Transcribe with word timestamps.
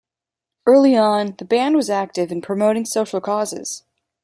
Early 0.65 0.97
on, 0.97 1.35
the 1.37 1.45
band 1.45 1.75
was 1.75 1.91
active 1.91 2.31
in 2.31 2.41
promoting 2.41 2.85
social 2.85 3.21
causes. 3.21 3.83